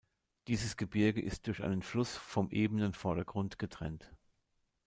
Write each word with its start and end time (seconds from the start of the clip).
Dieses 0.47 0.77
Gebirge 0.77 1.21
ist 1.21 1.45
durch 1.45 1.61
einen 1.61 1.83
Fluss 1.83 2.17
vom 2.17 2.49
ebenen 2.49 2.93
Vordergrund 2.95 3.59
getrennt. 3.59 4.09